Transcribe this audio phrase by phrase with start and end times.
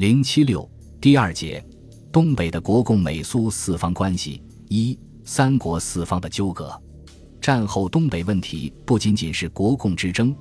[0.00, 0.66] 零七六
[0.98, 1.62] 第二节，
[2.10, 6.72] 东北的国共美苏四方关系一三国四方的纠葛。
[7.38, 10.34] 战后东北问题不仅仅是国共之争，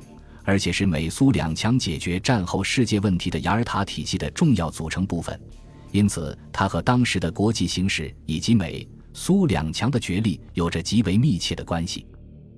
[0.46, 5.38] 而且是美苏两强解决战后世界问题的雅尔塔体系的重要组成部分。
[5.92, 12.06] 因此，它和当时的国际形势以及美苏两强的角力有着极为密切的关系。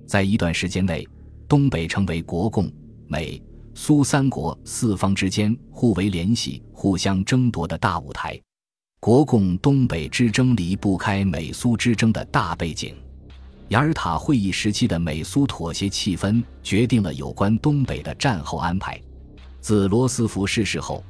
[0.06, 1.04] 在一段时间内，
[1.48, 2.70] 东北成为国共
[3.08, 3.42] 美。
[3.74, 8.38] 苏三国四方之间互为联系、互相争夺的大舞台，
[9.00, 12.94] 国共东北之争离不开美苏之争的大背景。
[13.68, 19.00] 雅尔塔会议时期的美苏妥协气氛，决定了有关东北的战后安排。
[19.60, 21.02] 自罗斯福逝世后，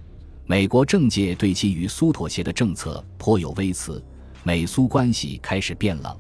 [0.47, 4.03] 美国政界对其与苏妥协的政策颇有微词，
[4.45, 6.17] 美苏关系开始变冷。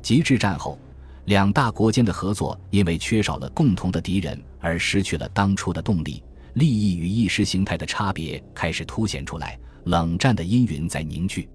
[0.00, 0.78] 极致战后。
[1.26, 6.22] 两大国间的合作因为缺少了共同的敌人而失去了当初的动力，
[6.54, 11.48] 利益与意识形态的差别开始凸显出来，冷战的阴云在凝聚。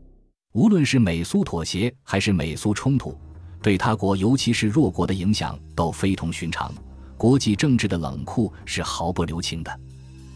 [0.54, 3.18] 无论是美苏妥协还是美苏冲突，
[3.62, 6.74] 对他国尤其是弱国的影响都非同寻常。
[7.16, 9.80] 国际政治的冷酷是毫不留情的。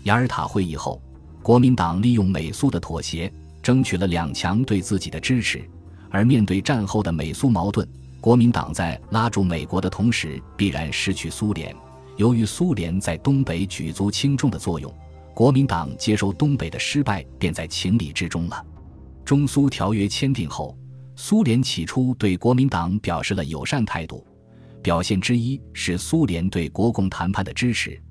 [0.03, 1.01] 雅尔塔会议后，
[1.43, 3.29] 国民党利用美苏的妥协，
[3.61, 5.69] 争取了两强对自己的支持，
[6.09, 7.85] 而面对战后的美苏矛盾。
[8.25, 11.75] 国民党在拉住美国的同时，必然失去苏联。
[12.17, 14.91] 由于苏联在东北举足轻重的作用，
[15.35, 18.65] 国民党接收东北的失败便在情理之中了。
[19.23, 20.75] 中苏条约签订后，
[21.15, 24.25] 苏联起初对国民党表示了友善态度，
[24.81, 28.01] 表现之一是苏联对国共谈判的支持，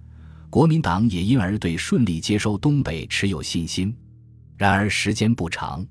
[0.48, 3.92] 国民党也因而对顺利接收东北持有信心。
[4.56, 5.84] 然而时间不长，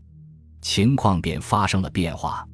[0.61, 2.47] 情况便发生了变化。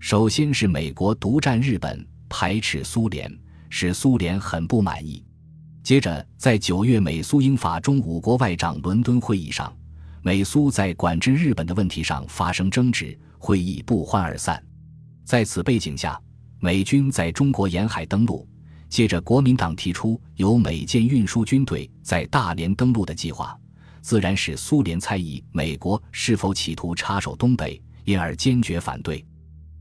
[0.00, 3.30] 首先是美国独占日本，排斥苏联，
[3.68, 5.24] 使苏联很不满意。
[5.82, 9.74] 接着，在九月美苏英法中五国外长伦敦会议上，
[10.22, 14.62] 美苏在管制日本的问题上发生争执，会议不欢而散。
[15.24, 16.18] 在此背景下，
[16.60, 18.46] 美军在中国沿海登陆。
[18.88, 23.58] 接着，国民党提出由美舰运输军队在大连登陆的计划，
[24.00, 29.24] 自然使苏联猜疑美国是否企图插手东北，因而坚决反对。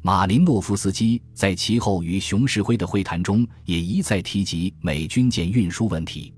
[0.01, 6.33] 马林诺夫斯基在其后与熊式辉的会谈中也一再提及美军舰运输问题。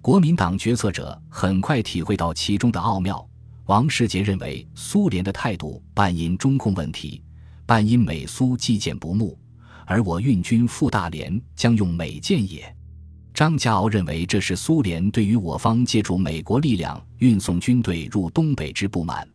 [0.00, 3.26] 国民党决策者很快体会到其中的奥妙。
[3.66, 7.22] 王世杰认为，苏联的态度半因中控问题，
[7.66, 9.38] 半因美苏计舰不睦，
[9.84, 12.74] 而我运军赴大连将用美舰也。
[13.34, 19.28] 张家敖认为，这是苏联对于我方借助美国力量运送军队入东北之不满。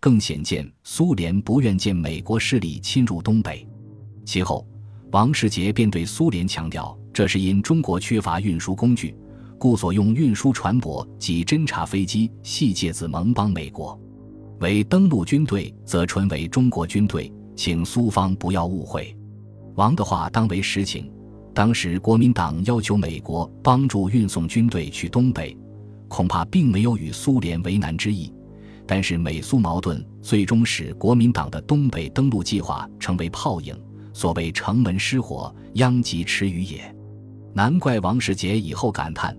[0.00, 3.68] 更显见苏联不愿见美国势力侵入东北。
[4.24, 4.66] 其后，
[5.12, 9.14] 王世杰便对苏联强调，这是因中国缺乏运输工具，
[9.58, 14.00] 故所用运输船舶及侦察飞机系借自盟邦美国。
[14.60, 19.14] 为登陆军队，则纯为中国军队，请苏方不要误会。
[19.74, 21.12] 王的话当为实情。
[21.52, 25.54] 当时国民党要求美国帮助运送军队去东北，
[26.08, 28.32] 恐怕并没有与苏联为难之意。
[28.90, 33.72] 但是美苏矛盾最终使国民党的东北登陆计划成为泡影，
[34.12, 36.92] 所谓城门失火，殃及池鱼也。
[37.54, 39.32] 难怪王世杰以后感叹：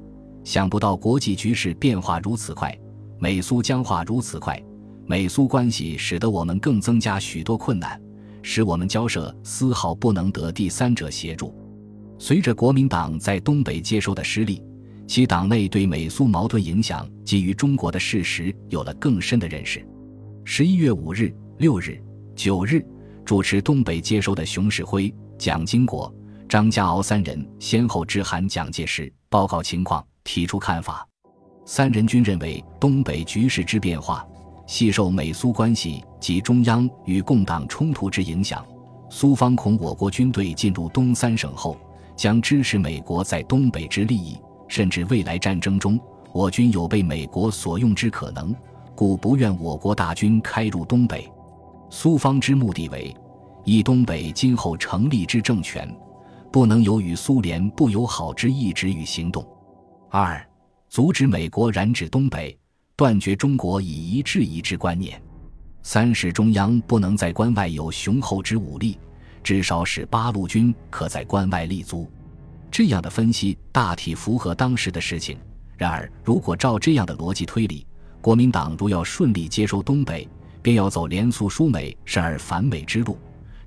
[0.45, 2.73] 想不到国际局势变化如此快，
[3.19, 4.57] 美苏僵化如此快，
[5.05, 8.01] 美苏关系使得我们更增加许多困难，
[8.41, 11.53] 使我们交涉丝毫不能得第三者协助。
[12.17, 14.63] 随着国民党在东北接收的失利。
[15.11, 19.85] 其党内对美苏矛盾影响基于中国的事实有了更深的认识。
[20.45, 22.01] 十一月五日、六日、
[22.33, 22.81] 九日，
[23.25, 26.09] 主持东北接收的熊式辉、蒋经国、
[26.47, 31.05] 张家敖三人先后致函蒋介石，报告情况，提出看法。
[31.65, 34.25] 三人均认为，东北局势之变化，
[34.65, 38.65] 系受美苏关系及中央与共党冲突之影响。
[39.09, 41.77] 苏方恐我国军队进入东三省后，
[42.15, 44.37] 将支持美国在东北之利益。
[44.71, 45.99] 甚至未来战争中，
[46.31, 48.55] 我军有被美国所用之可能，
[48.95, 51.29] 故不愿我国大军开入东北。
[51.89, 53.13] 苏方之目的为，
[53.65, 55.93] 以东北今后成立之政权，
[56.53, 59.45] 不能有与苏联不友好之意志与行动。
[60.09, 60.41] 二，
[60.87, 62.57] 阻止美国染指东北，
[62.95, 65.21] 断绝中国以夷制夷之观念。
[65.83, 68.97] 三是中央不能在关外有雄厚之武力，
[69.43, 72.09] 至少使八路军可在关外立足。
[72.71, 75.37] 这样的分析大体符合当时的事情。
[75.77, 77.85] 然而，如果照这样的逻辑推理，
[78.21, 80.27] 国民党如要顺利接收东北，
[80.61, 83.17] 便要走联苏输美、甚而反美之路，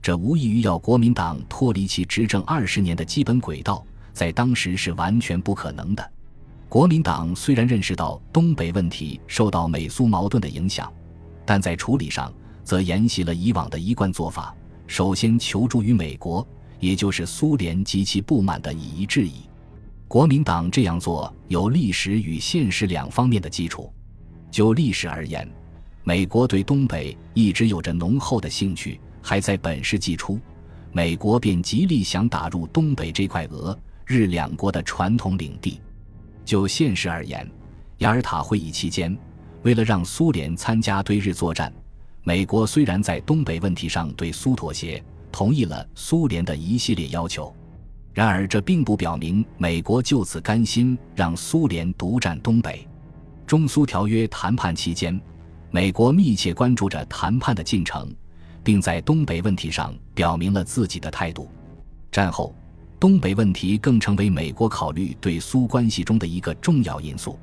[0.01, 6.13] 这无异于要国民党脱离其执政二十年的基本轨道，在当时是完全不可能的。
[6.69, 10.93] 国民党虽然认识到东北问题受到美苏矛盾的影响，
[11.45, 14.55] 但在处理上则沿袭了以往的一贯做法，
[14.87, 16.47] 首先求助于美国，
[16.85, 19.49] 也就是苏联及其不满的以夷制夷。
[20.07, 23.91] 国民党这样做有历史与现实两方面的基础。
[24.51, 25.49] 就历史而言，
[26.03, 30.39] 美国对东北一直有着浓厚的兴趣，还在本世纪初，
[30.93, 35.81] 美国便极力想打入东北这块俄日两国的传统领地。
[36.45, 37.51] 就现实而言，
[37.99, 39.17] 雅尔塔会议期间，
[39.63, 41.73] 为了让苏联参加对日作战，
[42.25, 45.03] 美国虽然在东北问题上对苏妥协，
[45.35, 47.53] 同意了苏联的一系列要求，
[48.13, 52.87] 然而这并不表明美国就此甘心让苏联独占东北。
[53.45, 55.21] 中苏条约谈判期间，
[55.73, 58.15] 美国密切关注着谈判的进程，
[58.63, 61.49] 并在东北问题上表明了自己的态度。
[62.13, 62.55] 战后，
[63.01, 67.37] 东北问题更成为美国考虑对苏关系中的一个重要因素。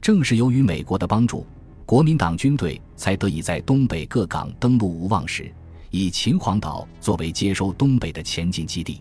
[0.00, 1.46] 正是由于美国的帮助，
[1.84, 5.52] 国民党军队才得以在东北各港登陆无望时，
[5.96, 9.00] 以秦皇岛作为接收东北的前进基地。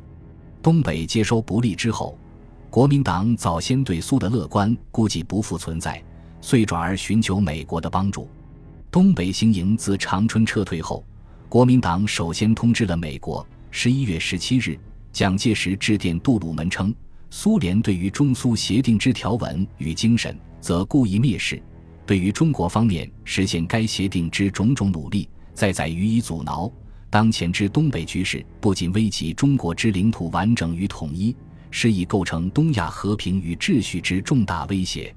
[0.61, 2.17] 东北接收不利之后，
[2.69, 6.03] 国民党早先对苏的乐观估计不复存在。
[6.41, 8.29] 遂转而寻求美国的帮助。
[8.91, 11.03] 东北行营自长春撤退后，
[11.49, 13.43] 国民党首先通知了美国。
[13.71, 14.77] 十一月十七日，
[15.11, 16.93] 蒋介石致电杜鲁门称，
[17.31, 21.57] 苏联对于中苏协定之条文与精神，则故意蔑视；
[22.05, 26.71] 对于中国方面实现该协定之种种努力，再在予以阻挠。
[27.15, 31.33] 当前之东北局势，不仅危及中国之领土完整与统一，
[31.71, 35.15] 是已构成东亚和平与秩序之重大威胁。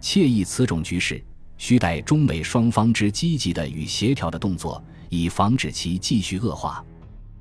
[0.00, 1.20] 切意此种局势，
[1.58, 6.84] 需待中美双方之积极的与协调的动作，以防止其继续恶化。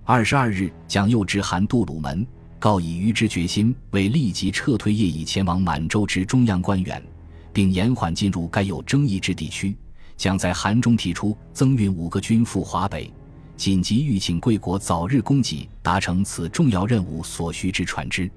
[0.04, 2.26] 二十二日，蒋又致函杜鲁门，
[2.58, 7.00] 告以于之决心，为立即撤退业已前往满洲之中央官员，
[7.54, 9.78] 并延缓进入该有争议之地区。
[10.18, 13.12] 将在函中提出增运五个军赴华北，
[13.62, 18.28] 紧急欲请贵国早日供给达成此重要任务所需之船只。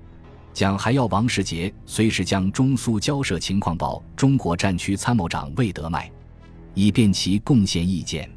[0.52, 6.12] 蒋还要王世杰随时将中苏交涉情况报中国战区参谋长魏德迈，
[6.74, 8.30] 以便其贡献意见。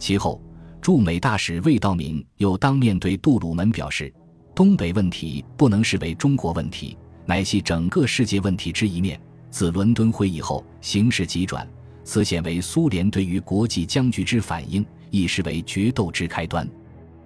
[0.00, 0.42] 其后，
[0.80, 4.12] 驻美大使魏道明又当面对杜鲁门表示，
[4.52, 9.16] 东北问题不能视为中国问题，乃系整个世界问题之一面。
[9.48, 11.64] 自伦敦会议后，形势急转，
[12.02, 14.84] 此显为苏联对于国际僵局之反应，
[15.16, 16.68] 亦视为决斗之开端。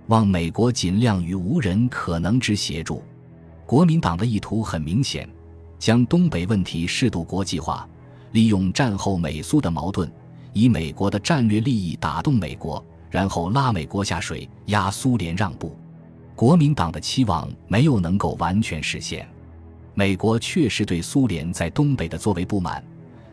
[0.06, 3.02] 望美国尽量与无人可能之协助。
[3.66, 5.28] 国民党的意图很明显，
[5.78, 7.88] 将东北问题适度国际化，
[8.32, 10.10] 利用战后美苏的矛盾，
[10.52, 15.76] 以美国的战略利益打动美国，然后拉美国下水，压苏联让步。
[16.34, 19.28] 国民党的期望没有能够完全实现。
[19.94, 22.82] 美国确实对苏联在东北的作为不满，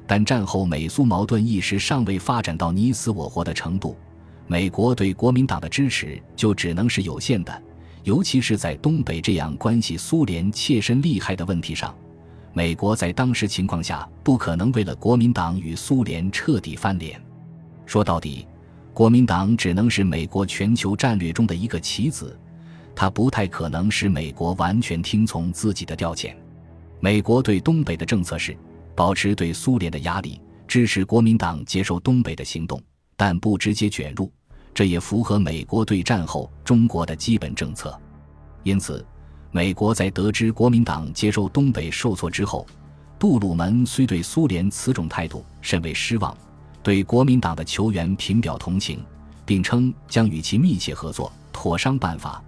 [0.05, 3.95] 但战后美苏矛盾一时尚未发展到你死我活的程度，
[4.47, 7.63] 美国对国民党的支持就只能是有限的。
[8.03, 11.93] 尤其是在东北这样关系苏联切身利害的问题上，
[12.53, 17.21] 美国在当时情况下不可能为了国民党与苏联彻底翻脸。
[17.85, 18.47] 说到底，
[18.93, 22.39] 国民党只能是美国全球战略中的一个棋子，
[22.95, 26.33] 它不太可能使美国完全听从自己的调遣。
[27.01, 28.57] 美国对东北的政策是
[28.95, 32.81] 保持对苏联的压力，支持国民党接受东北的行动，
[33.17, 34.31] 但不直接卷入。
[34.77, 37.99] 这也符合美国对战后中国的基本政策，
[38.61, 39.03] 因此，
[39.49, 42.63] 美国在得知国民党接收东北受挫之后，
[43.17, 46.37] 杜鲁门虽对苏联此种态度甚为失望，
[46.83, 49.03] 对国民党的求援频表同情，
[49.47, 52.39] 并称将与其密切合作，妥商办法。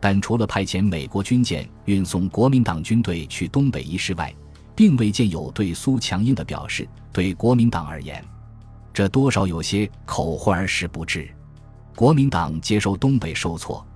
[0.00, 4.34] 但除了派遣美国军舰运送国民党军队去东北一事外，
[4.74, 6.88] 并未见有对苏强硬的表示。
[7.12, 8.24] 对国民党而言，
[8.90, 11.28] 这多少有些口惠而实不至。
[11.94, 13.86] 国民党接收东北受挫，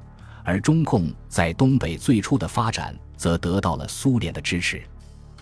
[0.44, 4.80] 而中共在东北最初的发展则得到了苏联的支持。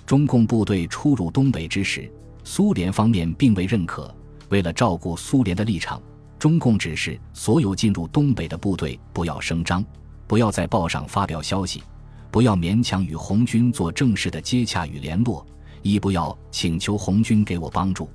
[0.07, 2.11] 中共部队出入东北之时，
[2.45, 4.13] 苏联方面并未认可。
[4.49, 6.01] 为了照顾苏联的立场，
[6.39, 9.85] 中共指示所有进入东北的部队不要声张，
[10.27, 11.83] 不要在报上发表消息，
[12.31, 15.45] 不要勉强与红军做正式的接洽与联络，
[15.83, 18.09] 亦不要请求红军给我帮助。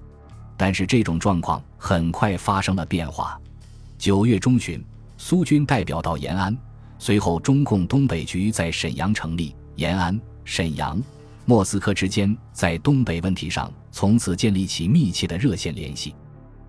[0.55, 3.40] 但是这种状况很快发生了变化。
[4.01, 4.83] 九月中旬，
[5.15, 6.57] 苏军代表到延安，
[6.97, 9.55] 随后中共东北局在沈阳成立。
[9.75, 10.99] 延安、沈阳、
[11.45, 16.15] 莫斯科之间在东北问题上从此建立起密切的热线联系。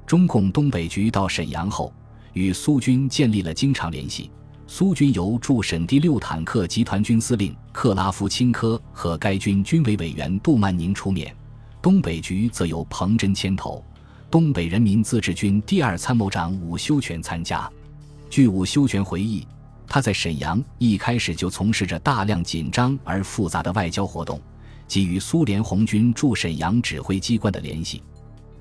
[0.07, 1.91] 中共东北局到沈阳后，
[2.35, 4.31] 与苏军建立了经常联系。
[4.67, 11.35] 苏军由驻沈第六坦克集团军司令克拉夫钦科和该军军委委员杜曼宁出面，
[11.81, 13.83] 东北局则由彭真牵头，
[14.33, 17.71] 东北人民自治军第二参谋长伍修权参加。
[18.31, 19.47] 据伍修权回忆，
[19.87, 24.41] 他在沈阳一开始就从事着大量紧张而复杂的外交活动，
[24.89, 28.03] 及与苏联红军驻沈阳指挥机关的联系。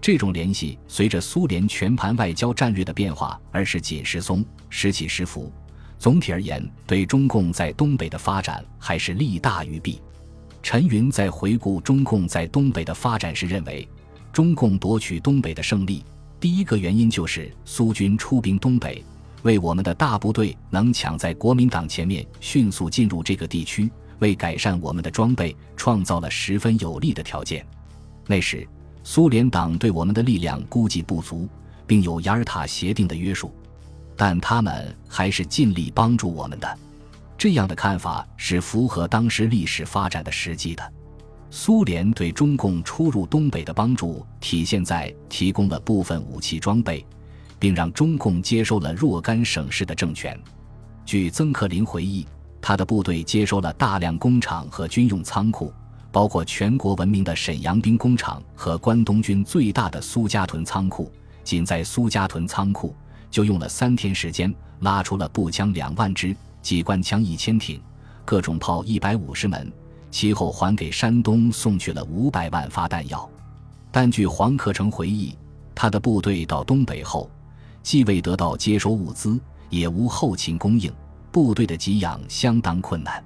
[0.02, 5.50] 这种联系随着苏联全盘外交战略的变化而时紧时松，时起时伏。
[5.98, 10.02] 总体而言，对中共在东北的发展还是利大于弊。
[10.62, 13.88] 陈云在回顾中共在东北的发展时认为，
[14.32, 16.04] 中共夺取东北的胜利，
[16.40, 19.04] 第一个原因就是苏军出兵东北，
[19.44, 27.66] 为我们的大部队能抢在国民党前面迅速进入这个地区，为改善我们的装备创造了十分有利的条件。
[28.28, 28.68] 那时。
[29.04, 31.50] 苏联党对我们的力量估计不足，
[31.88, 33.52] 并有雅尔塔协定的约束，
[34.16, 36.78] 但他们还是尽力帮助我们的。
[37.36, 40.94] 这样的看法是符合当时历史发展的实际的。
[41.52, 47.06] 苏联对中共出入东北的帮助体现在提供了部分武器装备，
[47.60, 50.40] 并让中共接收了若干省市的政权。
[51.06, 52.26] 据曾克林回忆，
[52.62, 55.72] 他的部队接收了大量工厂和军用仓库。
[56.14, 61.10] 包括全国闻名的沈阳兵工厂和关东军最大的苏家屯仓库，
[61.42, 62.94] 仅在苏家屯仓库
[63.30, 67.82] 就用了三天时间，拉出了步枪两万支、机关枪一千挺、
[68.26, 69.72] 各种炮一百五十门，
[70.12, 73.28] 其后还给山东送去了五百万发弹药。
[73.92, 75.36] 但据黄克诚回忆，
[75.74, 77.32] 他的部队到东北后，
[77.82, 79.40] 既未得到接收物资，
[79.70, 80.94] 也无后勤供应，
[81.32, 83.24] 部队的给养相当困难。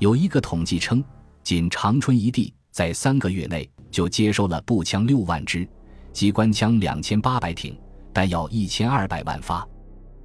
[0.00, 1.02] 有一个统计称。
[1.42, 5.64] 仅长春一地，在三个月内就接收了步枪六万支、
[6.12, 7.78] 机关枪两千八百挺、
[8.12, 9.64] 弹药一千二百万发。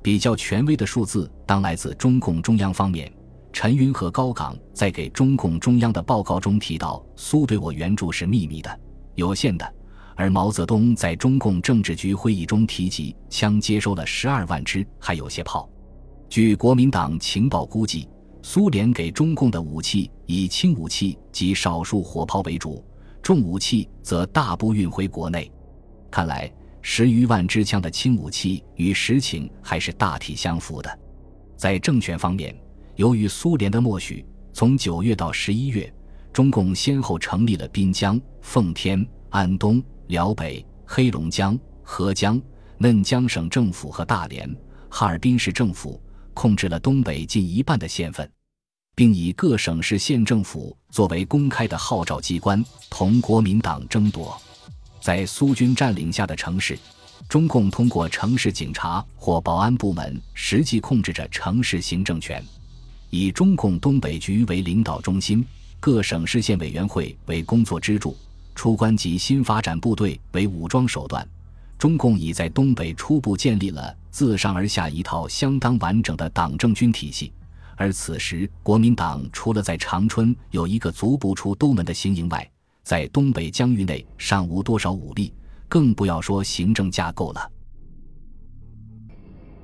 [0.02, 3.14] 比较权威的数字当来自中共中央方面。
[3.54, 8.80] 陈云和高岗在给中共中央的报告中提到，苏对我援助是秘密的、
[9.16, 9.74] 有限的。
[10.16, 15.70] 而毛泽东在中共政治局会议中提及，枪接收了十二万支，还有些炮。
[16.30, 18.08] 据国民党情报估计。
[18.44, 22.84] 苏联给中共的武器以轻武器及少数火炮为主，
[23.22, 25.52] 重武器则大部运回国内。
[26.10, 31.00] 看来十余万支枪的轻武器与实情还是大体相符的。
[31.56, 32.56] 在政权方面，
[33.02, 35.92] 由于苏联的默许，从九月到十一月，
[36.32, 42.40] 中共先后成立了滨江、奉天、安东、辽北、黑龙江、合江、
[42.78, 44.48] 嫩江省政府和大连、
[44.88, 46.00] 哈尔滨市政府。
[46.36, 48.32] 控制了东北近一半的县份，
[48.96, 54.40] 并以各省市县政府作为公开的号召机关，同国民党争夺。
[55.02, 56.78] 在苏军占领下的城市，
[57.28, 62.42] 中共通过城市警察或保安部门实际控制着城市行政权。
[63.12, 65.46] 以中共东北局为领导中心，
[65.82, 68.16] 各省市县委员会为工作支柱，
[68.56, 71.28] 出关及新发展部队为武装手段。
[71.78, 77.34] 中共已在东北初步建立了自上而下一套相当完整的党政军体系，
[77.76, 82.50] 而此时国民党除了在长春有一个足不出都门的行营外，
[82.82, 85.34] 在东北疆域内尚无多少武力，
[85.68, 87.52] 更不要说行政架构了。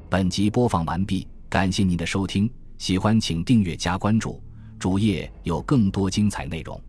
[0.10, 4.42] 本集播放完毕，感谢您的收听，喜欢请订阅加关注，
[4.78, 6.80] 主页有更多精彩内容。